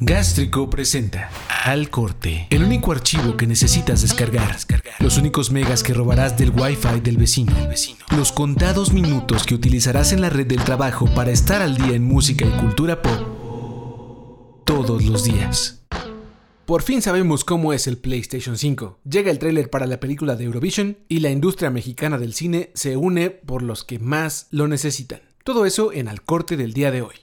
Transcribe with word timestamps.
Gástrico 0.00 0.70
presenta 0.70 1.28
Al 1.64 1.90
Corte, 1.90 2.46
el 2.50 2.62
único 2.62 2.92
archivo 2.92 3.36
que 3.36 3.48
necesitas 3.48 4.00
descargar, 4.00 4.56
los 5.00 5.18
únicos 5.18 5.50
megas 5.50 5.82
que 5.82 5.92
robarás 5.92 6.38
del 6.38 6.50
Wi-Fi 6.50 7.00
del 7.00 7.16
vecino, 7.16 7.52
los 8.16 8.30
contados 8.30 8.92
minutos 8.92 9.42
que 9.42 9.56
utilizarás 9.56 10.12
en 10.12 10.20
la 10.20 10.30
red 10.30 10.46
del 10.46 10.62
trabajo 10.62 11.06
para 11.16 11.32
estar 11.32 11.62
al 11.62 11.76
día 11.76 11.96
en 11.96 12.04
música 12.04 12.46
y 12.46 12.60
cultura 12.60 13.02
pop 13.02 14.62
todos 14.64 15.04
los 15.04 15.24
días. 15.24 15.82
Por 16.64 16.82
fin 16.82 17.02
sabemos 17.02 17.44
cómo 17.44 17.72
es 17.72 17.88
el 17.88 17.98
PlayStation 17.98 18.56
5. 18.56 19.00
Llega 19.02 19.32
el 19.32 19.40
tráiler 19.40 19.68
para 19.68 19.88
la 19.88 19.98
película 19.98 20.36
de 20.36 20.44
Eurovision 20.44 20.98
y 21.08 21.18
la 21.18 21.30
industria 21.30 21.70
mexicana 21.70 22.18
del 22.18 22.34
cine 22.34 22.70
se 22.74 22.96
une 22.96 23.30
por 23.30 23.62
los 23.62 23.82
que 23.82 23.98
más 23.98 24.46
lo 24.52 24.68
necesitan. 24.68 25.22
Todo 25.42 25.66
eso 25.66 25.92
en 25.92 26.06
Al 26.06 26.22
Corte 26.22 26.56
del 26.56 26.72
día 26.72 26.92
de 26.92 27.02
hoy. 27.02 27.16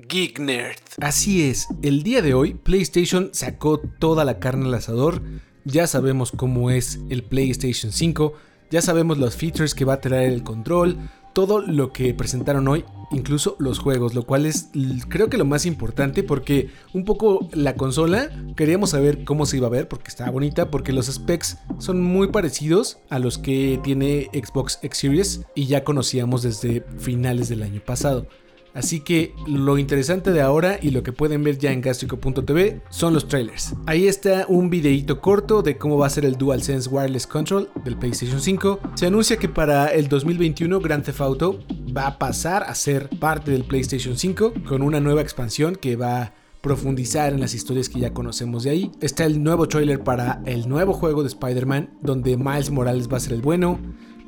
Geek 0.00 0.40
Nerd. 0.40 0.80
Así 1.00 1.48
es, 1.48 1.68
el 1.82 2.02
día 2.02 2.20
de 2.20 2.34
hoy 2.34 2.54
PlayStation 2.54 3.30
sacó 3.32 3.78
toda 3.78 4.24
la 4.24 4.40
carne 4.40 4.66
al 4.66 4.74
asador. 4.74 5.22
Ya 5.64 5.86
sabemos 5.86 6.32
cómo 6.32 6.70
es 6.72 6.98
el 7.10 7.22
PlayStation 7.22 7.92
5, 7.92 8.34
ya 8.72 8.82
sabemos 8.82 9.18
los 9.18 9.36
features 9.36 9.72
que 9.72 9.84
va 9.84 9.94
a 9.94 10.00
traer 10.00 10.32
el 10.32 10.42
control, 10.42 10.98
todo 11.32 11.60
lo 11.60 11.92
que 11.92 12.12
presentaron 12.12 12.66
hoy, 12.66 12.84
incluso 13.12 13.54
los 13.60 13.78
juegos, 13.78 14.14
lo 14.14 14.24
cual 14.24 14.46
es 14.46 14.68
creo 15.08 15.30
que 15.30 15.38
lo 15.38 15.44
más 15.44 15.64
importante 15.64 16.24
porque 16.24 16.70
un 16.92 17.04
poco 17.04 17.48
la 17.52 17.76
consola 17.76 18.30
queríamos 18.56 18.90
saber 18.90 19.24
cómo 19.24 19.46
se 19.46 19.58
iba 19.58 19.68
a 19.68 19.70
ver 19.70 19.86
porque 19.86 20.08
estaba 20.08 20.32
bonita, 20.32 20.72
porque 20.72 20.92
los 20.92 21.06
specs 21.06 21.58
son 21.78 22.02
muy 22.02 22.28
parecidos 22.28 22.98
a 23.10 23.20
los 23.20 23.38
que 23.38 23.78
tiene 23.84 24.28
Xbox 24.32 24.80
X 24.82 24.98
Series 24.98 25.42
y 25.54 25.66
ya 25.66 25.84
conocíamos 25.84 26.42
desde 26.42 26.84
finales 26.98 27.48
del 27.48 27.62
año 27.62 27.80
pasado. 27.80 28.26
Así 28.74 29.00
que 29.00 29.34
lo 29.46 29.78
interesante 29.78 30.32
de 30.32 30.40
ahora 30.40 30.78
y 30.82 30.90
lo 30.90 31.02
que 31.02 31.12
pueden 31.12 31.44
ver 31.44 31.58
ya 31.58 31.72
en 31.72 31.80
gastrico.tv 31.80 32.82
son 32.90 33.14
los 33.14 33.28
trailers. 33.28 33.74
Ahí 33.86 34.08
está 34.08 34.46
un 34.48 34.68
videíto 34.68 35.20
corto 35.20 35.62
de 35.62 35.78
cómo 35.78 35.96
va 35.96 36.08
a 36.08 36.10
ser 36.10 36.24
el 36.24 36.36
DualSense 36.36 36.90
Wireless 36.90 37.26
Control 37.26 37.70
del 37.84 37.96
PlayStation 37.96 38.40
5. 38.40 38.80
Se 38.94 39.06
anuncia 39.06 39.36
que 39.36 39.48
para 39.48 39.88
el 39.88 40.08
2021 40.08 40.80
Grand 40.80 41.04
Theft 41.04 41.20
Auto 41.20 41.60
va 41.96 42.08
a 42.08 42.18
pasar 42.18 42.64
a 42.64 42.74
ser 42.74 43.08
parte 43.20 43.52
del 43.52 43.64
PlayStation 43.64 44.18
5 44.18 44.52
con 44.68 44.82
una 44.82 45.00
nueva 45.00 45.22
expansión 45.22 45.76
que 45.76 45.94
va 45.94 46.22
a 46.22 46.34
profundizar 46.64 47.32
en 47.34 47.40
las 47.40 47.54
historias 47.54 47.90
que 47.90 48.00
ya 48.00 48.14
conocemos 48.14 48.64
de 48.64 48.70
ahí. 48.70 48.92
Está 49.02 49.24
el 49.26 49.42
nuevo 49.42 49.68
trailer 49.68 50.02
para 50.02 50.42
el 50.46 50.66
nuevo 50.66 50.94
juego 50.94 51.22
de 51.22 51.28
Spider-Man 51.28 51.90
donde 52.00 52.38
Miles 52.38 52.70
Morales 52.70 53.08
va 53.12 53.18
a 53.18 53.20
ser 53.20 53.34
el 53.34 53.42
bueno. 53.42 53.78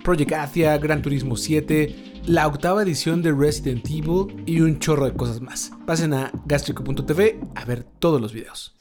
Project 0.02 0.32
Athia, 0.32 0.78
Gran 0.78 1.02
Turismo 1.02 1.36
7, 1.36 2.22
la 2.26 2.46
octava 2.46 2.82
edición 2.82 3.22
de 3.22 3.32
Resident 3.32 3.84
Evil 3.88 4.42
y 4.46 4.60
un 4.60 4.78
chorro 4.78 5.06
de 5.06 5.14
cosas 5.14 5.40
más. 5.40 5.72
Pasen 5.86 6.14
a 6.14 6.30
gastrico.tv 6.44 7.40
a 7.54 7.64
ver 7.64 7.84
todos 7.98 8.20
los 8.20 8.32
videos. 8.32 8.74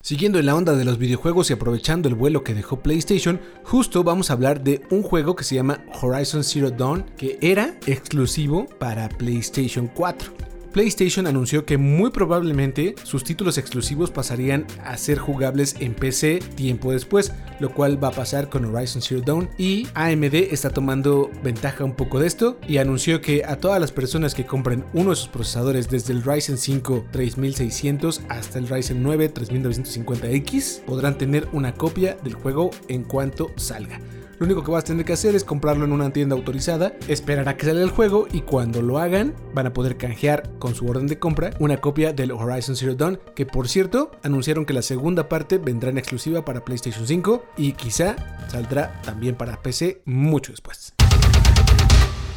Siguiendo 0.00 0.38
en 0.38 0.46
la 0.46 0.54
onda 0.54 0.74
de 0.74 0.84
los 0.84 0.98
videojuegos 0.98 1.50
y 1.50 1.52
aprovechando 1.52 2.08
el 2.08 2.14
vuelo 2.14 2.44
que 2.44 2.54
dejó 2.54 2.80
PlayStation, 2.80 3.40
justo 3.64 4.04
vamos 4.04 4.30
a 4.30 4.34
hablar 4.34 4.62
de 4.62 4.82
un 4.90 5.02
juego 5.02 5.36
que 5.36 5.44
se 5.44 5.54
llama 5.54 5.84
Horizon 6.00 6.44
Zero 6.44 6.70
Dawn, 6.70 7.04
que 7.16 7.38
era 7.40 7.78
exclusivo 7.86 8.66
para 8.78 9.08
PlayStation 9.08 9.88
4. 9.88 10.53
PlayStation 10.74 11.28
anunció 11.28 11.64
que 11.64 11.78
muy 11.78 12.10
probablemente 12.10 12.96
sus 13.04 13.22
títulos 13.22 13.58
exclusivos 13.58 14.10
pasarían 14.10 14.66
a 14.84 14.96
ser 14.96 15.18
jugables 15.18 15.76
en 15.78 15.94
PC 15.94 16.40
tiempo 16.56 16.90
después, 16.90 17.32
lo 17.60 17.72
cual 17.72 18.02
va 18.02 18.08
a 18.08 18.10
pasar 18.10 18.50
con 18.50 18.64
Horizon 18.64 19.00
Zero 19.00 19.22
Dawn 19.24 19.48
y 19.56 19.86
AMD 19.94 20.34
está 20.34 20.70
tomando 20.70 21.30
ventaja 21.44 21.84
un 21.84 21.94
poco 21.94 22.18
de 22.18 22.26
esto 22.26 22.58
y 22.66 22.78
anunció 22.78 23.20
que 23.20 23.44
a 23.44 23.56
todas 23.58 23.80
las 23.80 23.92
personas 23.92 24.34
que 24.34 24.46
compren 24.46 24.84
uno 24.94 25.10
de 25.10 25.16
sus 25.16 25.28
procesadores 25.28 25.88
desde 25.88 26.12
el 26.12 26.24
Ryzen 26.24 26.58
5 26.58 27.06
3600 27.12 28.22
hasta 28.28 28.58
el 28.58 28.66
Ryzen 28.66 29.00
9 29.00 29.32
3950X 29.32 30.80
podrán 30.80 31.16
tener 31.16 31.46
una 31.52 31.72
copia 31.72 32.16
del 32.24 32.34
juego 32.34 32.72
en 32.88 33.04
cuanto 33.04 33.52
salga. 33.54 34.00
Lo 34.44 34.48
único 34.48 34.62
que 34.62 34.72
vas 34.72 34.84
a 34.84 34.88
tener 34.88 35.06
que 35.06 35.14
hacer 35.14 35.34
es 35.34 35.42
comprarlo 35.42 35.86
en 35.86 35.92
una 35.92 36.10
tienda 36.10 36.36
autorizada, 36.36 36.92
esperar 37.08 37.48
a 37.48 37.56
que 37.56 37.64
salga 37.64 37.82
el 37.82 37.88
juego 37.88 38.28
y 38.30 38.42
cuando 38.42 38.82
lo 38.82 38.98
hagan 38.98 39.34
van 39.54 39.68
a 39.68 39.72
poder 39.72 39.96
canjear 39.96 40.58
con 40.58 40.74
su 40.74 40.86
orden 40.86 41.06
de 41.06 41.18
compra 41.18 41.54
una 41.60 41.78
copia 41.78 42.12
del 42.12 42.30
Horizon 42.30 42.76
Zero 42.76 42.94
Dawn, 42.94 43.18
que 43.34 43.46
por 43.46 43.68
cierto 43.68 44.10
anunciaron 44.22 44.66
que 44.66 44.74
la 44.74 44.82
segunda 44.82 45.30
parte 45.30 45.56
vendrá 45.56 45.88
en 45.88 45.96
exclusiva 45.96 46.44
para 46.44 46.62
PlayStation 46.62 47.06
5 47.06 47.42
y 47.56 47.72
quizá 47.72 48.16
saldrá 48.48 49.00
también 49.00 49.34
para 49.34 49.62
PC 49.62 50.02
mucho 50.04 50.52
después. 50.52 50.92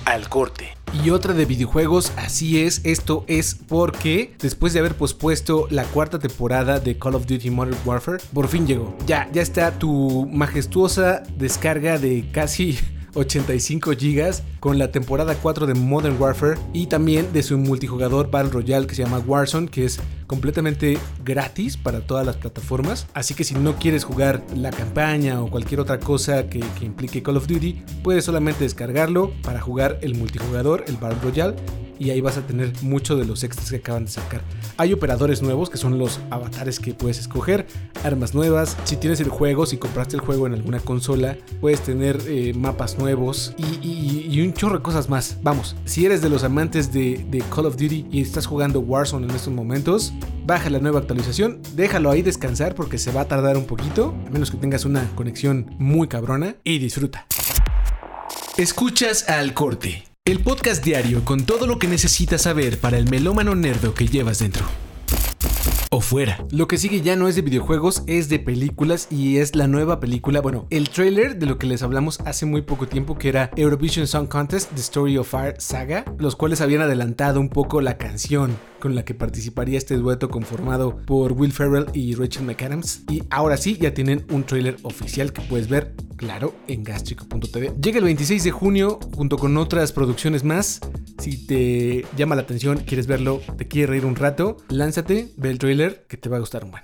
Al 0.08 0.30
corte. 0.30 0.70
Y 1.04 1.10
otra 1.10 1.34
de 1.34 1.44
videojuegos, 1.44 2.14
así 2.16 2.62
es, 2.62 2.80
esto 2.86 3.26
es 3.28 3.56
porque 3.56 4.34
después 4.40 4.72
de 4.72 4.80
haber 4.80 4.96
pospuesto 4.96 5.68
la 5.70 5.84
cuarta 5.84 6.18
temporada 6.18 6.80
de 6.80 6.98
Call 6.98 7.16
of 7.16 7.26
Duty 7.26 7.50
Modern 7.50 7.78
Warfare, 7.84 8.24
por 8.34 8.48
fin 8.48 8.66
llegó. 8.66 8.96
Ya, 9.06 9.30
ya 9.34 9.42
está 9.42 9.78
tu 9.78 10.26
majestuosa 10.32 11.24
descarga 11.38 11.98
de 11.98 12.32
casi 12.32 12.80
85 13.18 13.92
GB 13.92 14.42
con 14.60 14.78
la 14.78 14.92
temporada 14.92 15.36
4 15.36 15.66
de 15.66 15.74
Modern 15.74 16.22
Warfare 16.22 16.60
y 16.74 16.88
también 16.88 17.34
de 17.34 17.44
su 17.44 17.58
multijugador 17.58 18.30
Battle 18.30 18.52
Royale 18.52 18.88
que 18.88 18.96
se 18.96 19.04
llama 19.04 19.20
Warzone, 19.20 19.68
que 19.68 19.86
es 19.86 20.00
completamente 20.28 20.98
gratis 21.24 21.78
para 21.78 22.02
todas 22.02 22.26
las 22.26 22.38
plataformas. 22.38 23.08
Así 23.14 23.34
que 23.34 23.44
si 23.44 23.56
no 23.56 23.76
quieres 23.76 24.04
jugar 24.04 24.44
la 24.56 24.72
campaña 24.72 25.42
o 25.42 25.50
cualquier 25.50 25.80
otra 25.80 26.00
cosa 26.00 26.50
que, 26.50 26.60
que 26.78 26.86
implique 26.86 27.24
Call 27.24 27.38
of 27.38 27.48
Duty, 27.48 27.84
puedes 28.04 28.26
solamente 28.26 28.64
descargarlo 28.64 29.32
para 29.42 29.62
jugar 29.62 30.00
el 30.02 30.16
multijugador, 30.16 30.84
el 30.88 30.98
Battle 30.98 31.20
Royale 31.24 31.56
y 32.00 32.10
ahí 32.10 32.22
vas 32.22 32.38
a 32.38 32.46
tener 32.46 32.72
mucho 32.82 33.16
de 33.16 33.26
los 33.26 33.44
extras 33.44 33.70
que 33.70 33.78
acaban 33.78 34.06
de 34.06 34.12
sacar. 34.12 34.42
Hay 34.78 34.94
operadores 34.94 35.42
nuevos 35.42 35.70
que 35.70 35.78
son 35.78 35.98
los 35.98 36.20
avatares 36.30 36.80
que 36.80 36.94
puedes 36.94 37.20
escoger, 37.20 37.68
armas 38.04 38.34
nuevas. 38.34 38.78
Si 38.84 38.98
tienes 38.98 39.20
el 39.20 39.30
juego, 39.30 39.66
si 39.66 39.78
compraste 39.78 40.16
el 40.16 40.22
juego 40.22 40.48
en 40.48 40.54
alguna 40.54 40.80
consola, 40.80 41.38
puedes 41.62 41.82
tener 41.82 42.20
eh, 42.28 42.54
mapas 42.56 42.98
nuevos 42.98 43.54
y, 43.58 44.38
un 44.38 44.54
chorro 44.54 44.78
de 44.78 44.84
cosas 44.84 45.10
más. 45.10 45.38
Vamos, 45.42 45.76
si 45.86 46.06
eres 46.06 46.22
de 46.22 46.30
los 46.30 46.44
amantes 46.44 46.94
de, 46.94 47.26
de 47.30 47.40
Call 47.54 47.66
of 47.66 47.76
Duty 47.76 48.06
y 48.12 48.22
estás 48.22 48.46
jugando 48.46 48.80
Warzone 48.82 49.26
en 49.26 49.32
estos 49.32 49.52
momentos, 49.52 50.14
baja 50.46 50.70
la 50.70 50.80
nueva 50.80 51.00
actualización, 51.00 51.60
déjalo 51.76 52.12
ahí 52.12 52.22
descansar 52.22 52.76
porque 52.76 53.00
se 53.00 53.12
va 53.12 53.22
a 53.22 53.28
tardar 53.28 53.58
un 53.58 53.66
poquito, 53.66 54.16
a 54.28 54.30
menos 54.30 54.52
que 54.52 54.58
tengas 54.58 54.86
una 54.86 55.10
conexión 55.16 55.76
muy 55.80 56.08
cabrona 56.08 56.56
y 56.64 56.78
disfruta. 56.78 57.26
Escuchas 58.58 59.28
al 59.30 59.54
corte 59.54 60.04
el 60.28 60.42
podcast 60.42 60.84
diario 60.84 61.24
con 61.24 61.46
todo 61.46 61.68
lo 61.68 61.80
que 61.80 61.88
necesitas 61.88 62.42
saber 62.42 62.82
para 62.82 62.98
el 62.98 63.10
melómano 63.10 63.56
nerdo 63.56 63.94
que 63.94 64.08
llevas 64.08 64.40
dentro. 64.40 64.66
O 65.90 66.02
fuera. 66.02 66.46
Lo 66.52 66.68
que 66.68 66.78
sigue 66.78 67.02
ya 67.02 67.16
no 67.16 67.30
es 67.30 67.36
de 67.36 67.42
videojuegos, 67.42 68.04
es 68.08 68.28
de 68.28 68.40
películas 68.40 69.08
y 69.10 69.38
es 69.38 69.56
la 69.56 69.68
nueva 69.68 70.02
película, 70.02 70.42
bueno, 70.42 70.68
el 70.70 70.90
trailer 70.90 71.38
de 71.38 71.46
lo 71.46 71.58
que 71.58 71.68
les 71.68 71.82
hablamos 71.82 72.20
hace 72.26 72.46
muy 72.46 72.62
poco 72.62 72.88
tiempo 72.88 73.18
que 73.18 73.30
era 73.30 73.52
Eurovision 73.56 74.06
Song 74.06 74.28
Contest, 74.28 74.70
The 74.74 74.82
Story 74.82 75.18
of 75.18 75.30
Fire 75.30 75.56
Saga, 75.60 76.04
los 76.18 76.36
cuales 76.36 76.60
habían 76.60 76.82
adelantado 76.82 77.40
un 77.40 77.48
poco 77.50 77.80
la 77.80 77.98
canción 77.98 78.58
con 78.80 78.96
la 78.96 79.06
que 79.06 79.14
participaría 79.14 79.78
este 79.78 79.96
dueto 79.96 80.30
conformado 80.30 80.98
por 81.06 81.32
Will 81.32 81.54
Ferrell 81.54 81.88
y 81.94 82.16
Rachel 82.16 82.46
McAdams. 82.46 83.04
Y 83.10 83.24
ahora 83.30 83.58
sí, 83.58 83.78
ya 83.78 83.94
tienen 83.94 84.26
un 84.30 84.44
trailer 84.44 84.78
oficial 84.84 85.32
que 85.32 85.42
puedes 85.42 85.70
ver 85.70 85.96
claro, 86.18 86.54
en 86.68 86.84
gastrico.tv. 86.84 87.76
Llega 87.82 88.00
el 88.00 88.04
26 88.04 88.44
de 88.44 88.52
junio 88.52 89.00
junto 89.16 89.38
con 89.38 89.56
otras 89.56 89.94
producciones 89.94 90.44
más. 90.44 90.82
Si 91.20 91.46
te 91.46 92.06
llama 92.16 92.36
la 92.36 92.44
atención, 92.44 92.80
quieres 92.80 93.08
verlo, 93.08 93.42
te 93.58 93.68
quieres 93.68 93.90
reír 93.90 94.06
un 94.06 94.16
rato, 94.16 94.58
lánzate, 94.70 95.30
ve 95.38 95.50
el 95.50 95.60
trailer 95.60 96.06
que 96.08 96.18
te 96.18 96.30
va 96.30 96.38
a 96.38 96.40
gustar 96.40 96.64
un 96.64 96.72
buen. 96.72 96.84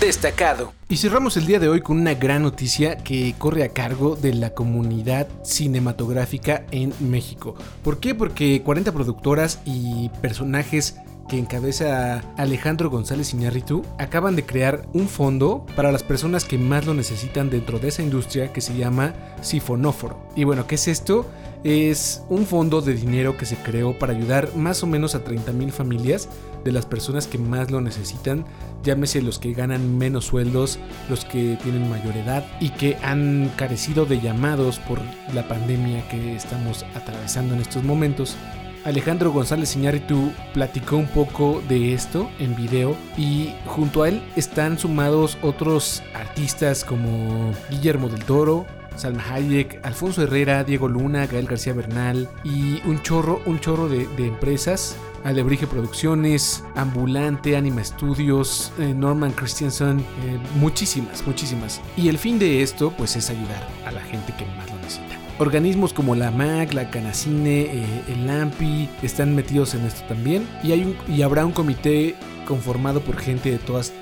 Destacado. 0.00 0.72
Y 0.88 0.96
cerramos 0.96 1.36
el 1.36 1.44
día 1.44 1.58
de 1.58 1.68
hoy 1.68 1.82
con 1.82 2.00
una 2.00 2.14
gran 2.14 2.42
noticia 2.42 2.96
que 2.96 3.34
corre 3.36 3.64
a 3.64 3.68
cargo 3.68 4.16
de 4.16 4.32
la 4.32 4.54
comunidad 4.54 5.28
cinematográfica 5.44 6.64
en 6.70 6.94
México. 7.00 7.54
¿Por 7.84 8.00
qué? 8.00 8.14
Porque 8.14 8.62
40 8.62 8.92
productoras 8.92 9.60
y 9.66 10.08
personajes 10.22 10.96
que 11.30 11.38
encabeza 11.38 12.24
Alejandro 12.36 12.90
González 12.90 13.32
Iñárritu, 13.32 13.84
acaban 13.98 14.34
de 14.34 14.44
crear 14.44 14.82
un 14.92 15.08
fondo 15.08 15.64
para 15.76 15.92
las 15.92 16.02
personas 16.02 16.44
que 16.44 16.58
más 16.58 16.86
lo 16.86 16.92
necesitan 16.92 17.50
dentro 17.50 17.78
de 17.78 17.88
esa 17.88 18.02
industria 18.02 18.52
que 18.52 18.60
se 18.60 18.76
llama 18.76 19.14
Sifonóforo. 19.40 20.28
Y 20.34 20.42
bueno, 20.42 20.66
¿qué 20.66 20.74
es 20.74 20.88
esto? 20.88 21.26
Es 21.62 22.24
un 22.30 22.46
fondo 22.46 22.80
de 22.80 22.94
dinero 22.94 23.36
que 23.36 23.44
se 23.44 23.56
creó 23.56 23.98
para 23.98 24.14
ayudar 24.14 24.56
más 24.56 24.82
o 24.82 24.86
menos 24.86 25.14
a 25.14 25.22
30 25.22 25.52
mil 25.52 25.72
familias 25.72 26.28
de 26.64 26.72
las 26.72 26.86
personas 26.86 27.26
que 27.26 27.36
más 27.36 27.70
lo 27.70 27.82
necesitan, 27.82 28.46
llámese 28.82 29.20
los 29.20 29.38
que 29.38 29.52
ganan 29.52 29.98
menos 29.98 30.26
sueldos, 30.26 30.78
los 31.10 31.26
que 31.26 31.58
tienen 31.62 31.90
mayor 31.90 32.16
edad 32.16 32.46
y 32.60 32.70
que 32.70 32.96
han 33.02 33.50
carecido 33.56 34.06
de 34.06 34.20
llamados 34.20 34.78
por 34.78 35.00
la 35.34 35.46
pandemia 35.48 36.06
que 36.08 36.34
estamos 36.34 36.84
atravesando 36.94 37.54
en 37.54 37.60
estos 37.60 37.84
momentos. 37.84 38.36
Alejandro 38.84 39.30
González 39.30 39.76
Iñárritu 39.76 40.32
platicó 40.54 40.96
un 40.96 41.08
poco 41.08 41.62
de 41.68 41.92
esto 41.92 42.30
en 42.38 42.56
video 42.56 42.96
y 43.18 43.52
junto 43.66 44.02
a 44.02 44.08
él 44.08 44.22
están 44.36 44.78
sumados 44.78 45.36
otros 45.42 46.02
artistas 46.14 46.84
como 46.84 47.52
Guillermo 47.70 48.08
del 48.08 48.24
Toro, 48.24 48.64
Salma 48.96 49.24
Hayek, 49.32 49.80
Alfonso 49.82 50.22
Herrera, 50.22 50.64
Diego 50.64 50.88
Luna, 50.88 51.26
Gael 51.26 51.46
García 51.46 51.72
Bernal 51.72 52.28
y 52.44 52.80
un 52.86 53.02
chorro, 53.02 53.40
un 53.46 53.60
chorro 53.60 53.88
de, 53.88 54.06
empresas 54.18 54.96
Alebrije 55.24 55.66
Producciones, 55.66 56.64
Ambulante, 56.76 57.56
Anima 57.56 57.84
Studios, 57.84 58.72
eh, 58.78 58.94
Norman 58.94 59.32
Christiansen, 59.32 59.98
eh, 59.98 60.38
muchísimas, 60.58 61.26
muchísimas. 61.26 61.80
Y 61.96 62.08
el 62.08 62.16
fin 62.16 62.38
de 62.38 62.62
esto, 62.62 62.92
pues 62.96 63.16
es 63.16 63.28
ayudar 63.28 63.66
a 63.84 63.92
la 63.92 64.00
gente 64.00 64.34
que 64.38 64.46
más 64.56 64.70
lo 64.70 64.76
necesita. 64.76 65.18
Organismos 65.38 65.92
como 65.92 66.14
la 66.14 66.30
MAC, 66.30 66.72
la 66.72 66.90
Canacine, 66.90 67.62
eh, 67.62 68.02
el 68.08 68.26
LAMPI 68.26 68.88
están 69.02 69.34
metidos 69.34 69.74
en 69.74 69.84
esto 69.86 70.02
también. 70.06 70.46
Y, 70.62 70.72
hay 70.72 70.96
y 71.08 71.22
habrá 71.22 71.44
un 71.46 71.52
comité 71.52 72.14
conformado 72.46 73.00
por 73.00 73.16
gente 73.18 73.50
de 73.50 73.58
todas, 73.58 73.92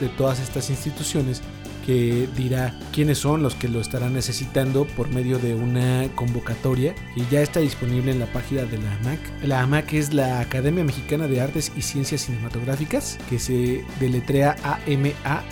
de 0.00 0.08
todas 0.08 0.40
estas 0.40 0.70
instituciones 0.70 1.42
que 1.84 2.28
dirá 2.36 2.74
quiénes 2.92 3.18
son 3.18 3.42
los 3.42 3.54
que 3.54 3.68
lo 3.68 3.80
estarán 3.80 4.14
necesitando 4.14 4.86
por 4.86 5.08
medio 5.08 5.38
de 5.38 5.54
una 5.54 6.08
convocatoria 6.14 6.94
que 7.14 7.24
ya 7.30 7.42
está 7.42 7.60
disponible 7.60 8.12
en 8.12 8.20
la 8.20 8.26
página 8.26 8.62
de 8.64 8.78
la 8.78 8.92
AMAC. 8.96 9.18
La 9.42 9.60
AMAC 9.62 9.92
es 9.94 10.14
la 10.14 10.40
Academia 10.40 10.84
Mexicana 10.84 11.26
de 11.26 11.40
Artes 11.40 11.72
y 11.76 11.82
Ciencias 11.82 12.22
Cinematográficas, 12.22 13.18
que 13.28 13.38
se 13.38 13.84
deletrea 14.00 14.56
AMA 14.64 15.42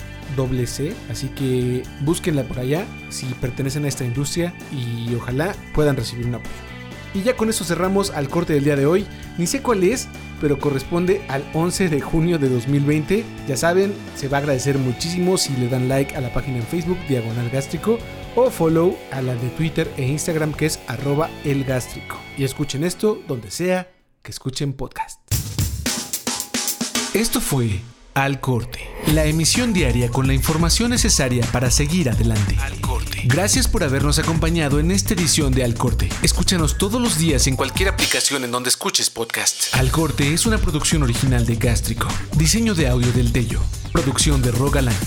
C, 0.65 0.93
así 1.09 1.27
que 1.29 1.83
búsquenla 2.01 2.43
por 2.43 2.59
allá 2.59 2.85
si 3.09 3.25
pertenecen 3.25 3.85
a 3.85 3.87
esta 3.89 4.05
industria 4.05 4.53
y 4.71 5.13
ojalá 5.15 5.55
puedan 5.73 5.97
recibir 5.97 6.25
un 6.25 6.35
apoyo. 6.35 6.55
Y 7.13 7.23
ya 7.23 7.35
con 7.35 7.49
eso 7.49 7.65
cerramos 7.65 8.11
al 8.11 8.29
corte 8.29 8.53
del 8.53 8.63
día 8.63 8.77
de 8.77 8.85
hoy. 8.85 9.05
Ni 9.37 9.45
sé 9.45 9.61
cuál 9.61 9.83
es, 9.83 10.07
pero 10.41 10.59
corresponde 10.59 11.21
al 11.29 11.49
11 11.53 11.87
de 11.87 12.01
junio 12.01 12.39
de 12.39 12.49
2020. 12.49 13.23
Ya 13.47 13.55
saben, 13.55 13.93
se 14.15 14.27
va 14.27 14.37
a 14.37 14.41
agradecer 14.41 14.77
muchísimo 14.77 15.37
si 15.37 15.55
le 15.55 15.69
dan 15.69 15.87
like 15.87 16.15
a 16.15 16.21
la 16.21 16.33
página 16.33 16.57
en 16.57 16.63
Facebook 16.63 16.97
Diagonal 17.07 17.49
Gástrico 17.51 17.99
o 18.35 18.49
follow 18.49 18.97
a 19.11 19.21
la 19.21 19.35
de 19.35 19.49
Twitter 19.49 19.89
e 19.97 20.07
Instagram 20.07 20.53
que 20.53 20.65
es 20.65 20.79
arroba 20.87 21.29
elgástrico. 21.45 22.17
Y 22.37 22.43
escuchen 22.43 22.83
esto 22.83 23.21
donde 23.27 23.51
sea 23.51 23.91
que 24.23 24.31
escuchen 24.31 24.73
podcast. 24.73 25.19
Esto 27.13 27.39
fue 27.39 27.81
al 28.13 28.39
Corte. 28.39 28.79
La 29.13 29.25
emisión 29.25 29.73
diaria 29.73 30.09
con 30.09 30.27
la 30.27 30.33
información 30.33 30.91
necesaria 30.91 31.45
para 31.51 31.69
seguir 31.69 32.09
adelante. 32.09 32.55
Al 32.59 32.79
Corte. 32.81 33.00
Gracias 33.25 33.67
por 33.67 33.83
habernos 33.83 34.19
acompañado 34.19 34.79
en 34.79 34.91
esta 34.91 35.13
edición 35.13 35.51
de 35.53 35.63
Al 35.63 35.75
Corte. 35.75 36.09
Escúchanos 36.23 36.77
todos 36.77 36.99
los 36.99 37.17
días 37.17 37.47
en 37.47 37.55
cualquier 37.55 37.89
aplicación 37.89 38.43
en 38.43 38.51
donde 38.51 38.69
escuches 38.69 39.09
podcast. 39.09 39.75
Al 39.75 39.91
Corte 39.91 40.33
es 40.33 40.45
una 40.45 40.57
producción 40.57 41.03
original 41.03 41.45
de 41.45 41.55
Gástrico. 41.55 42.07
Diseño 42.35 42.73
de 42.73 42.87
audio 42.87 43.11
del 43.11 43.31
Tello. 43.31 43.61
Producción 43.91 44.41
de 44.41 44.51
Rogaland. 44.51 44.97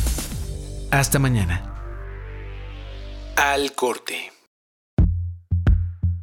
Hasta 0.90 1.18
mañana. 1.18 1.70
Al 3.36 3.72
Corte. 3.72 4.32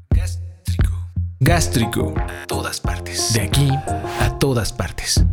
Gástrico. 0.09 1.11
Gástrico. 1.39 2.13
A 2.17 2.47
todas 2.47 2.79
partes. 2.79 3.33
De 3.33 3.41
aquí 3.41 3.69
a 3.69 4.37
todas 4.39 4.71
partes. 4.71 5.25